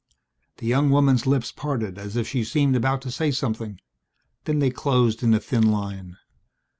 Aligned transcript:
The 0.57 0.65
young 0.65 0.89
woman's 0.89 1.27
lips 1.27 1.51
parted 1.51 1.99
as 1.99 2.15
if 2.15 2.27
she 2.27 2.43
seemed 2.43 2.75
about 2.75 3.03
to 3.03 3.11
say 3.11 3.29
something. 3.29 3.79
Then 4.45 4.57
they 4.57 4.71
closed 4.71 5.21
in 5.21 5.31
a 5.35 5.39
thin 5.39 5.69
line. 5.69 6.17